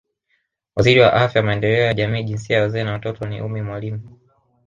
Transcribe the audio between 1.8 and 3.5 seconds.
ya Jamii Jinsia Wazee na Watoto ni